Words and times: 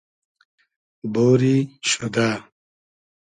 بۉری 1.13 1.57
شودۂ 1.89 2.29